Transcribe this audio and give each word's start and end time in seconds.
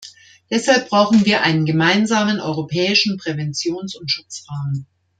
Deshalb 0.49 0.89
brauchen 0.89 1.25
wir 1.27 1.43
einen 1.43 1.63
gemeinsamen 1.65 2.39
europäischen 2.39 3.17
Präventions- 3.19 3.95
und 3.95 4.09
Schutzrahmen. 4.09 4.87